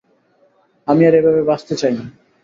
আমি 0.87 1.01
আর 1.07 1.15
এভাবে 1.19 1.41
বাঁচতে 1.49 1.73
চাই 1.75 1.93
না। 1.97 2.03